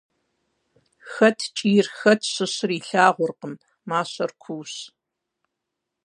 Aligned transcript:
Хэт 1.11 1.39
кӀийр, 1.55 1.87
хэт 1.97 2.21
щыщыр- 2.33 2.71
илъагъуркъым, 2.77 3.53
мащэр 3.89 4.31
куущ. 4.41 4.73